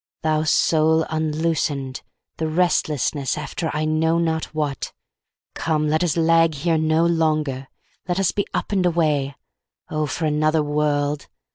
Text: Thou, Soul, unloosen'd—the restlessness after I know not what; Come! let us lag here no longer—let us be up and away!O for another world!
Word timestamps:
Thou, 0.23 0.41
Soul, 0.45 1.05
unloosen'd—the 1.11 2.47
restlessness 2.47 3.37
after 3.37 3.69
I 3.71 3.85
know 3.85 4.17
not 4.17 4.45
what; 4.45 4.91
Come! 5.53 5.87
let 5.89 6.03
us 6.03 6.17
lag 6.17 6.55
here 6.55 6.79
no 6.79 7.05
longer—let 7.05 8.19
us 8.19 8.31
be 8.31 8.47
up 8.51 8.71
and 8.71 8.83
away!O 8.87 10.07
for 10.07 10.25
another 10.25 10.63
world! 10.63 11.27